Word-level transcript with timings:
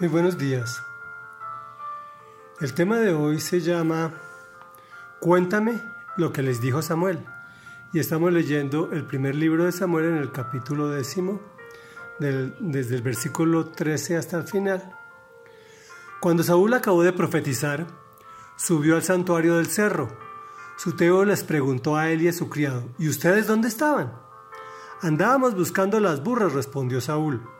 Muy 0.00 0.08
buenos 0.08 0.38
días. 0.38 0.80
El 2.60 2.72
tema 2.72 2.98
de 2.98 3.12
hoy 3.12 3.40
se 3.40 3.60
llama 3.60 4.14
Cuéntame 5.18 5.82
lo 6.16 6.32
que 6.32 6.40
les 6.40 6.60
dijo 6.60 6.82
Samuel. 6.82 7.26
Y 7.92 7.98
estamos 7.98 8.32
leyendo 8.32 8.92
el 8.92 9.04
primer 9.04 9.34
libro 9.34 9.64
de 9.64 9.72
Samuel 9.72 10.04
en 10.04 10.18
el 10.18 10.30
capítulo 10.30 10.88
décimo, 10.88 11.40
desde 12.20 12.94
el 12.94 13.02
versículo 13.02 13.70
13 13.70 14.18
hasta 14.18 14.36
el 14.36 14.44
final. 14.44 14.96
Cuando 16.20 16.44
Saúl 16.44 16.74
acabó 16.74 17.02
de 17.02 17.12
profetizar, 17.12 17.88
subió 18.56 18.94
al 18.94 19.02
santuario 19.02 19.56
del 19.56 19.66
cerro. 19.66 20.16
Su 20.76 20.94
teo 20.94 21.24
les 21.24 21.42
preguntó 21.42 21.96
a 21.96 22.08
él 22.08 22.22
y 22.22 22.28
a 22.28 22.32
su 22.32 22.48
criado, 22.48 22.84
¿y 23.00 23.08
ustedes 23.08 23.48
dónde 23.48 23.66
estaban? 23.66 24.12
Andábamos 25.02 25.56
buscando 25.56 25.98
las 25.98 26.22
burras, 26.22 26.52
respondió 26.52 27.00
Saúl. 27.00 27.57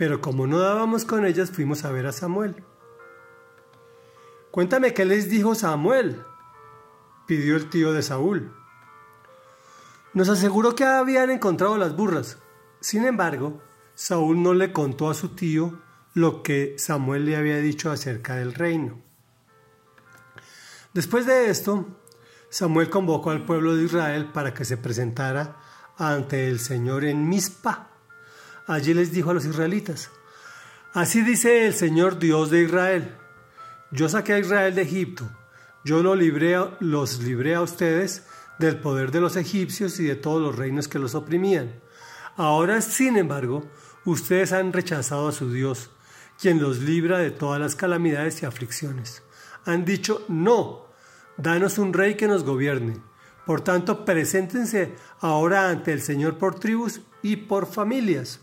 Pero 0.00 0.22
como 0.22 0.46
no 0.46 0.60
dábamos 0.60 1.04
con 1.04 1.26
ellas, 1.26 1.50
fuimos 1.50 1.84
a 1.84 1.92
ver 1.92 2.06
a 2.06 2.12
Samuel. 2.12 2.64
Cuéntame 4.50 4.94
qué 4.94 5.04
les 5.04 5.28
dijo 5.28 5.54
Samuel, 5.54 6.24
pidió 7.26 7.54
el 7.54 7.68
tío 7.68 7.92
de 7.92 8.02
Saúl. 8.02 8.50
Nos 10.14 10.30
aseguró 10.30 10.74
que 10.74 10.84
habían 10.84 11.30
encontrado 11.30 11.76
las 11.76 11.94
burras. 11.94 12.38
Sin 12.80 13.04
embargo, 13.04 13.60
Saúl 13.94 14.42
no 14.42 14.54
le 14.54 14.72
contó 14.72 15.10
a 15.10 15.14
su 15.14 15.34
tío 15.34 15.78
lo 16.14 16.42
que 16.42 16.76
Samuel 16.78 17.26
le 17.26 17.36
había 17.36 17.58
dicho 17.58 17.90
acerca 17.90 18.36
del 18.36 18.54
reino. 18.54 19.02
Después 20.94 21.26
de 21.26 21.50
esto, 21.50 21.86
Samuel 22.48 22.88
convocó 22.88 23.32
al 23.32 23.44
pueblo 23.44 23.76
de 23.76 23.84
Israel 23.84 24.30
para 24.32 24.54
que 24.54 24.64
se 24.64 24.78
presentara 24.78 25.58
ante 25.98 26.48
el 26.48 26.58
Señor 26.58 27.04
en 27.04 27.28
Mizpa. 27.28 27.89
Allí 28.70 28.94
les 28.94 29.10
dijo 29.10 29.30
a 29.30 29.34
los 29.34 29.44
israelitas, 29.46 30.12
Así 30.92 31.22
dice 31.22 31.66
el 31.66 31.74
Señor 31.74 32.20
Dios 32.20 32.50
de 32.50 32.62
Israel, 32.62 33.16
yo 33.90 34.08
saqué 34.08 34.34
a 34.34 34.38
Israel 34.38 34.76
de 34.76 34.82
Egipto, 34.82 35.28
yo 35.84 36.04
los 36.04 36.16
libré, 36.16 36.56
los 36.78 37.18
libré 37.18 37.56
a 37.56 37.62
ustedes 37.62 38.28
del 38.60 38.78
poder 38.78 39.10
de 39.10 39.20
los 39.20 39.34
egipcios 39.34 39.98
y 39.98 40.04
de 40.04 40.14
todos 40.14 40.40
los 40.40 40.54
reinos 40.54 40.86
que 40.86 41.00
los 41.00 41.16
oprimían. 41.16 41.80
Ahora, 42.36 42.80
sin 42.80 43.16
embargo, 43.16 43.68
ustedes 44.04 44.52
han 44.52 44.72
rechazado 44.72 45.26
a 45.26 45.32
su 45.32 45.52
Dios, 45.52 45.90
quien 46.40 46.62
los 46.62 46.78
libra 46.78 47.18
de 47.18 47.32
todas 47.32 47.60
las 47.60 47.74
calamidades 47.74 48.40
y 48.40 48.46
aflicciones. 48.46 49.24
Han 49.64 49.84
dicho, 49.84 50.24
no, 50.28 50.86
danos 51.36 51.78
un 51.78 51.92
rey 51.92 52.14
que 52.14 52.28
nos 52.28 52.44
gobierne. 52.44 53.02
Por 53.46 53.62
tanto, 53.62 54.04
preséntense 54.04 54.94
ahora 55.18 55.70
ante 55.70 55.92
el 55.92 56.00
Señor 56.00 56.38
por 56.38 56.60
tribus 56.60 57.00
y 57.20 57.34
por 57.34 57.66
familias. 57.66 58.42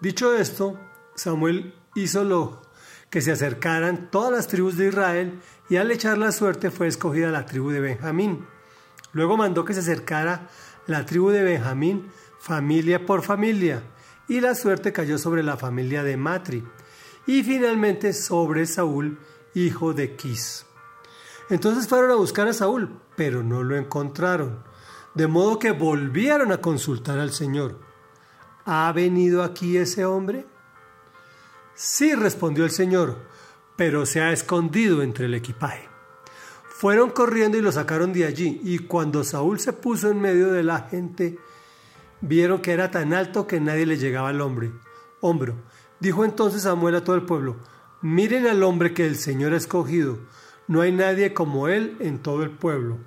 Dicho 0.00 0.34
esto, 0.34 0.78
Samuel 1.14 1.74
hizo 1.94 2.24
lo 2.24 2.62
que 3.10 3.20
se 3.20 3.32
acercaran 3.32 4.10
todas 4.10 4.32
las 4.32 4.46
tribus 4.46 4.76
de 4.76 4.88
Israel 4.88 5.40
y 5.68 5.76
al 5.76 5.90
echar 5.90 6.16
la 6.16 6.32
suerte 6.32 6.70
fue 6.70 6.86
escogida 6.86 7.30
la 7.30 7.44
tribu 7.44 7.70
de 7.70 7.80
Benjamín. 7.80 8.46
Luego 9.12 9.36
mandó 9.36 9.64
que 9.64 9.74
se 9.74 9.80
acercara 9.80 10.48
la 10.86 11.04
tribu 11.04 11.30
de 11.30 11.42
Benjamín 11.42 12.10
familia 12.38 13.04
por 13.04 13.22
familia 13.22 13.82
y 14.26 14.40
la 14.40 14.54
suerte 14.54 14.92
cayó 14.92 15.18
sobre 15.18 15.42
la 15.42 15.58
familia 15.58 16.02
de 16.02 16.16
Matri 16.16 16.64
y 17.26 17.42
finalmente 17.42 18.14
sobre 18.14 18.64
Saúl, 18.64 19.18
hijo 19.54 19.92
de 19.92 20.16
Quis. 20.16 20.64
Entonces 21.50 21.88
fueron 21.88 22.12
a 22.12 22.14
buscar 22.14 22.48
a 22.48 22.54
Saúl, 22.54 23.00
pero 23.16 23.42
no 23.42 23.62
lo 23.62 23.76
encontraron, 23.76 24.62
de 25.14 25.26
modo 25.26 25.58
que 25.58 25.72
volvieron 25.72 26.52
a 26.52 26.58
consultar 26.58 27.18
al 27.18 27.32
Señor. 27.32 27.89
¿Ha 28.64 28.92
venido 28.92 29.42
aquí 29.42 29.76
ese 29.76 30.04
hombre? 30.04 30.46
Sí, 31.74 32.14
respondió 32.14 32.64
el 32.64 32.70
Señor, 32.70 33.16
pero 33.76 34.04
se 34.04 34.20
ha 34.20 34.32
escondido 34.32 35.02
entre 35.02 35.26
el 35.26 35.34
equipaje. 35.34 35.88
Fueron 36.68 37.10
corriendo 37.10 37.56
y 37.56 37.62
lo 37.62 37.72
sacaron 37.72 38.12
de 38.12 38.26
allí, 38.26 38.60
y 38.62 38.80
cuando 38.80 39.24
Saúl 39.24 39.60
se 39.60 39.72
puso 39.72 40.10
en 40.10 40.20
medio 40.20 40.52
de 40.52 40.62
la 40.62 40.80
gente, 40.80 41.38
vieron 42.20 42.60
que 42.60 42.72
era 42.72 42.90
tan 42.90 43.12
alto 43.12 43.46
que 43.46 43.60
nadie 43.60 43.86
le 43.86 43.98
llegaba 43.98 44.28
al 44.28 44.40
hombre. 44.40 44.72
Hombro. 45.20 45.56
Dijo 46.00 46.24
entonces 46.24 46.62
Samuel 46.62 46.94
a 46.94 47.04
todo 47.04 47.16
el 47.16 47.26
pueblo, 47.26 47.56
miren 48.00 48.46
al 48.46 48.62
hombre 48.62 48.94
que 48.94 49.06
el 49.06 49.16
Señor 49.16 49.52
ha 49.52 49.58
escogido, 49.58 50.18
no 50.66 50.80
hay 50.80 50.92
nadie 50.92 51.34
como 51.34 51.68
él 51.68 51.96
en 52.00 52.22
todo 52.22 52.42
el 52.42 52.50
pueblo. 52.50 52.98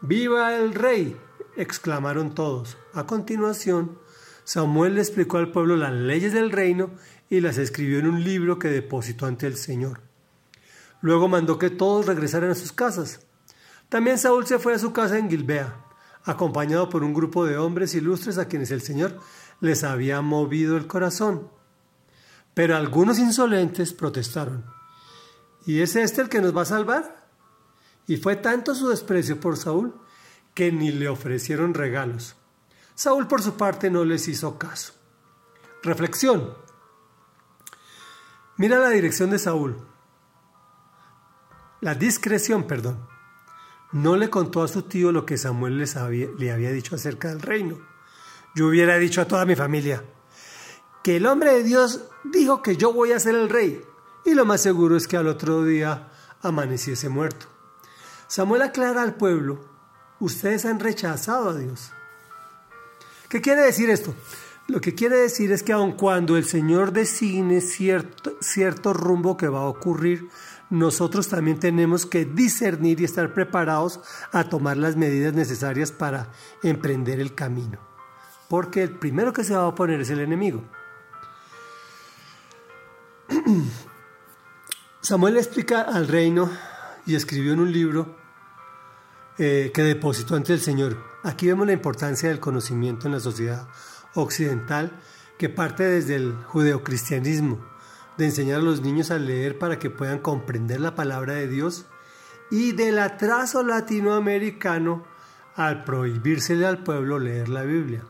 ¡Viva 0.00 0.54
el 0.54 0.74
rey! 0.74 1.16
exclamaron 1.56 2.34
todos. 2.34 2.76
A 2.92 3.06
continuación, 3.06 3.98
Samuel 4.46 4.94
le 4.94 5.00
explicó 5.00 5.38
al 5.38 5.50
pueblo 5.50 5.76
las 5.76 5.92
leyes 5.92 6.32
del 6.32 6.52
reino 6.52 6.92
y 7.28 7.40
las 7.40 7.58
escribió 7.58 7.98
en 7.98 8.06
un 8.06 8.22
libro 8.22 8.60
que 8.60 8.68
depositó 8.68 9.26
ante 9.26 9.48
el 9.48 9.56
Señor. 9.56 10.02
Luego 11.00 11.26
mandó 11.26 11.58
que 11.58 11.68
todos 11.68 12.06
regresaran 12.06 12.50
a 12.50 12.54
sus 12.54 12.70
casas. 12.70 13.26
También 13.88 14.18
Saúl 14.18 14.46
se 14.46 14.60
fue 14.60 14.74
a 14.74 14.78
su 14.78 14.92
casa 14.92 15.18
en 15.18 15.28
Gilbea, 15.28 15.84
acompañado 16.22 16.88
por 16.88 17.02
un 17.02 17.12
grupo 17.12 17.44
de 17.44 17.58
hombres 17.58 17.96
ilustres 17.96 18.38
a 18.38 18.46
quienes 18.46 18.70
el 18.70 18.82
Señor 18.82 19.18
les 19.60 19.82
había 19.82 20.20
movido 20.20 20.76
el 20.76 20.86
corazón. 20.86 21.50
Pero 22.54 22.76
algunos 22.76 23.18
insolentes 23.18 23.92
protestaron. 23.92 24.64
¿Y 25.66 25.80
es 25.80 25.96
este 25.96 26.22
el 26.22 26.28
que 26.28 26.40
nos 26.40 26.56
va 26.56 26.62
a 26.62 26.66
salvar? 26.66 27.26
Y 28.06 28.16
fue 28.18 28.36
tanto 28.36 28.76
su 28.76 28.90
desprecio 28.90 29.40
por 29.40 29.56
Saúl 29.56 29.92
que 30.54 30.70
ni 30.70 30.92
le 30.92 31.08
ofrecieron 31.08 31.74
regalos. 31.74 32.36
Saúl 32.96 33.28
por 33.28 33.42
su 33.42 33.58
parte 33.58 33.90
no 33.90 34.06
les 34.06 34.26
hizo 34.26 34.58
caso. 34.58 34.94
Reflexión. 35.82 36.54
Mira 38.56 38.78
la 38.78 38.88
dirección 38.88 39.28
de 39.28 39.38
Saúl. 39.38 39.76
La 41.82 41.94
discreción, 41.94 42.66
perdón. 42.66 43.06
No 43.92 44.16
le 44.16 44.30
contó 44.30 44.62
a 44.62 44.68
su 44.68 44.82
tío 44.82 45.12
lo 45.12 45.26
que 45.26 45.36
Samuel 45.36 45.76
les 45.76 45.94
le 45.94 46.50
había 46.50 46.72
dicho 46.72 46.94
acerca 46.94 47.28
del 47.28 47.42
reino. 47.42 47.78
Yo 48.54 48.68
hubiera 48.68 48.96
dicho 48.96 49.20
a 49.20 49.28
toda 49.28 49.44
mi 49.44 49.54
familia 49.54 50.02
que 51.04 51.16
el 51.16 51.26
hombre 51.26 51.52
de 51.52 51.64
Dios 51.64 52.08
dijo 52.24 52.62
que 52.62 52.78
yo 52.78 52.94
voy 52.94 53.12
a 53.12 53.20
ser 53.20 53.34
el 53.34 53.50
rey. 53.50 53.84
Y 54.24 54.32
lo 54.32 54.46
más 54.46 54.62
seguro 54.62 54.96
es 54.96 55.06
que 55.06 55.18
al 55.18 55.28
otro 55.28 55.64
día 55.64 56.10
amaneciese 56.40 57.10
muerto. 57.10 57.46
Samuel 58.26 58.62
aclara 58.62 59.02
al 59.02 59.16
pueblo, 59.16 59.60
ustedes 60.18 60.64
han 60.64 60.80
rechazado 60.80 61.50
a 61.50 61.54
Dios. 61.54 61.92
¿Qué 63.28 63.40
quiere 63.40 63.62
decir 63.62 63.90
esto? 63.90 64.14
Lo 64.68 64.80
que 64.80 64.94
quiere 64.94 65.16
decir 65.16 65.52
es 65.52 65.62
que 65.62 65.72
aun 65.72 65.92
cuando 65.92 66.36
el 66.36 66.44
Señor 66.44 66.92
designe 66.92 67.60
cierto, 67.60 68.36
cierto 68.40 68.92
rumbo 68.92 69.36
que 69.36 69.48
va 69.48 69.60
a 69.60 69.68
ocurrir, 69.68 70.28
nosotros 70.70 71.28
también 71.28 71.60
tenemos 71.60 72.04
que 72.06 72.24
discernir 72.24 73.00
y 73.00 73.04
estar 73.04 73.32
preparados 73.32 74.00
a 74.32 74.44
tomar 74.44 74.76
las 74.76 74.96
medidas 74.96 75.34
necesarias 75.34 75.92
para 75.92 76.32
emprender 76.64 77.20
el 77.20 77.34
camino. 77.34 77.78
Porque 78.48 78.82
el 78.82 78.90
primero 78.90 79.32
que 79.32 79.44
se 79.44 79.54
va 79.54 79.62
a 79.62 79.68
oponer 79.68 80.00
es 80.00 80.10
el 80.10 80.18
enemigo. 80.20 80.64
Samuel 85.00 85.36
explica 85.36 85.82
al 85.82 86.08
reino 86.08 86.50
y 87.06 87.14
escribió 87.14 87.52
en 87.52 87.60
un 87.60 87.72
libro 87.72 88.25
eh, 89.38 89.70
que 89.74 89.82
depositó 89.82 90.34
ante 90.34 90.52
el 90.52 90.60
Señor. 90.60 90.96
Aquí 91.22 91.46
vemos 91.46 91.66
la 91.66 91.72
importancia 91.72 92.28
del 92.28 92.40
conocimiento 92.40 93.06
en 93.06 93.12
la 93.12 93.20
sociedad 93.20 93.68
occidental 94.14 94.98
que 95.38 95.48
parte 95.48 95.84
desde 95.84 96.16
el 96.16 96.32
judeocristianismo, 96.44 97.58
de 98.16 98.24
enseñar 98.24 98.60
a 98.60 98.62
los 98.62 98.80
niños 98.80 99.10
a 99.10 99.18
leer 99.18 99.58
para 99.58 99.78
que 99.78 99.90
puedan 99.90 100.20
comprender 100.20 100.80
la 100.80 100.94
palabra 100.94 101.34
de 101.34 101.48
Dios 101.48 101.84
y 102.50 102.72
del 102.72 102.98
atraso 102.98 103.62
latinoamericano 103.62 105.04
al 105.54 105.84
prohibírsele 105.84 106.66
al 106.66 106.82
pueblo 106.82 107.18
leer 107.18 107.48
la 107.48 107.62
Biblia. 107.62 108.04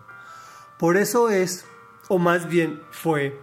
Por 0.79 0.97
eso 0.97 1.31
es, 1.31 1.65
o 2.09 2.19
más 2.19 2.49
bien 2.49 2.83
fue, 2.91 3.41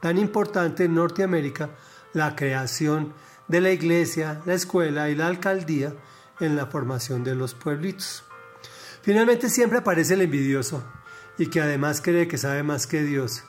tan 0.00 0.18
importante 0.18 0.84
en 0.84 0.94
Norteamérica 0.94 1.70
la 2.12 2.36
creación 2.36 3.12
de 3.48 3.60
la 3.60 3.70
iglesia, 3.70 4.40
la 4.44 4.54
escuela 4.54 5.08
y 5.08 5.14
la 5.14 5.26
alcaldía 5.26 5.94
en 6.44 6.56
la 6.56 6.66
formación 6.66 7.24
de 7.24 7.34
los 7.34 7.54
pueblitos. 7.54 8.24
Finalmente 9.02 9.50
siempre 9.50 9.78
aparece 9.78 10.14
el 10.14 10.22
envidioso 10.22 10.82
y 11.38 11.46
que 11.46 11.60
además 11.60 12.00
cree 12.00 12.28
que 12.28 12.38
sabe 12.38 12.62
más 12.62 12.86
que 12.86 13.02
Dios. 13.02 13.44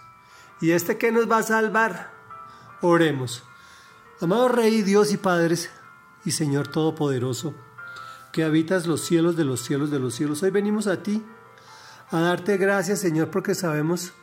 ¿Y 0.61 0.71
este 0.71 0.97
qué 0.97 1.11
nos 1.11 1.29
va 1.29 1.39
a 1.39 1.43
salvar? 1.43 2.11
Oremos. 2.81 3.43
Amado 4.21 4.47
Rey, 4.47 4.81
Dios 4.81 5.11
y 5.11 5.17
Padres 5.17 5.69
y 6.23 6.31
Señor 6.31 6.67
Todopoderoso, 6.67 7.53
que 8.31 8.43
habitas 8.43 8.87
los 8.87 9.01
cielos 9.05 9.35
de 9.35 9.45
los 9.45 9.61
cielos 9.61 9.91
de 9.91 9.99
los 9.99 10.15
cielos, 10.15 10.41
hoy 10.43 10.49
venimos 10.49 10.87
a 10.87 11.03
ti 11.03 11.23
a 12.11 12.19
darte 12.19 12.57
gracias, 12.57 12.99
Señor, 12.99 13.29
porque 13.29 13.55
sabemos 13.55 14.13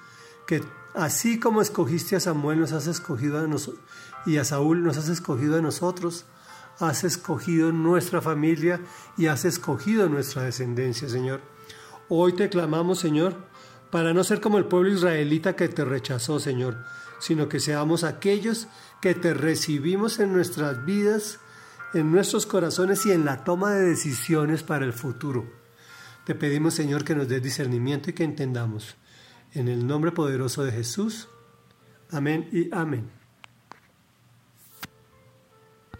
que 0.47 0.63
así 0.95 1.39
como 1.39 1.63
escogiste 1.63 2.17
a 2.17 2.21
Samuel, 2.21 2.61
nos 2.61 2.73
has 2.73 2.87
escogido 2.87 3.39
a 3.39 3.47
nosotros, 3.47 3.83
y 4.27 4.39
a 4.39 4.45
Saúl 4.45 4.83
nos 4.83 4.97
has 4.97 5.09
escogido 5.09 5.59
a 5.59 5.63
nosotros, 5.63 6.27
has 6.79 7.05
escogido 7.05 7.73
nuestra 7.73 8.21
familia 8.21 8.81
y 9.17 9.27
has 9.27 9.45
escogido 9.45 10.09
nuestra 10.09 10.43
descendencia, 10.43 11.09
Señor. 11.09 11.41
Hoy 12.09 12.35
te 12.35 12.49
clamamos, 12.49 12.99
Señor, 12.99 13.37
para 13.91 14.13
no 14.13 14.25
ser 14.25 14.41
como 14.41 14.59
el 14.59 14.67
pueblo 14.67 14.91
israelita 14.91 15.55
que 15.55 15.69
te 15.69 15.85
rechazó, 15.85 16.41
Señor, 16.41 16.85
sino 17.21 17.49
que 17.49 17.61
seamos 17.61 18.05
aquellos 18.05 18.69
que 19.01 19.15
te 19.15 19.35
recibimos 19.35 20.19
en 20.19 20.33
nuestras 20.33 20.85
vidas, 20.85 21.41
en 21.95 22.11
nuestros 22.11 22.47
corazones 22.47 23.07
y 23.07 23.13
en 23.13 23.25
la 23.25 23.45
toma 23.45 23.73
de 23.73 23.85
decisiones 23.85 24.63
para 24.63 24.85
el 24.85 24.93
futuro. 24.93 25.47
Te 26.25 26.35
pedimos, 26.35 26.75
Señor, 26.75 27.05
que 27.05 27.15
nos 27.15 27.29
des 27.29 27.43
discernimiento 27.43 28.11
y 28.11 28.13
que 28.13 28.25
entendamos. 28.25 28.97
En 29.53 29.69
el 29.69 29.87
nombre 29.87 30.13
poderoso 30.13 30.65
de 30.65 30.73
Jesús. 30.73 31.29
Amén 32.11 32.49
y 32.53 32.73
amén. 32.75 33.22